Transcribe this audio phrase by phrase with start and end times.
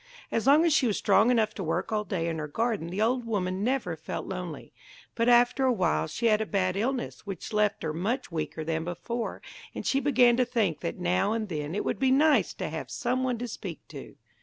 [0.31, 3.03] As long as she was strong enough to work all day in her garden the
[3.03, 4.73] old woman never felt lonely,
[5.13, 8.83] but after a while she had a bad illness, which left her much weaker than
[8.83, 9.43] before,
[9.75, 12.89] and she began to think that now and then it would be nice to have
[12.89, 14.15] some one to speak to.